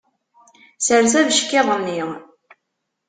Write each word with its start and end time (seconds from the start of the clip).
Sers 0.85 1.13
abeckiḍ-nni. 1.19 2.01